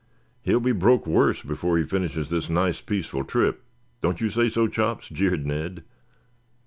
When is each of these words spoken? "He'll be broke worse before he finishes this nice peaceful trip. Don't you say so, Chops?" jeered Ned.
"He'll 0.41 0.59
be 0.59 0.71
broke 0.71 1.05
worse 1.05 1.43
before 1.43 1.77
he 1.77 1.83
finishes 1.83 2.31
this 2.31 2.49
nice 2.49 2.81
peaceful 2.81 3.23
trip. 3.23 3.61
Don't 4.01 4.19
you 4.19 4.31
say 4.31 4.49
so, 4.49 4.67
Chops?" 4.67 5.07
jeered 5.07 5.45
Ned. 5.45 5.83